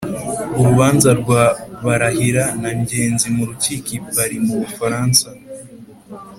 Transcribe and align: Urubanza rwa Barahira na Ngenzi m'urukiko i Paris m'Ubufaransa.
Urubanza 0.59 1.09
rwa 1.19 1.43
Barahira 1.85 2.45
na 2.61 2.71
Ngenzi 2.79 3.27
m'urukiko 3.35 3.89
i 3.99 4.01
Paris 4.13 4.41
m'Ubufaransa. 4.45 5.27